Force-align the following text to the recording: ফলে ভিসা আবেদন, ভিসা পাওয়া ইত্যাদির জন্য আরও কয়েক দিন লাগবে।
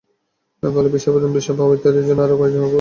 ফলে 0.63 0.89
ভিসা 0.93 1.09
আবেদন, 1.11 1.31
ভিসা 1.37 1.53
পাওয়া 1.57 1.73
ইত্যাদির 1.75 2.05
জন্য 2.07 2.19
আরও 2.21 2.35
কয়েক 2.39 2.51
দিন 2.53 2.61
লাগবে। 2.61 2.69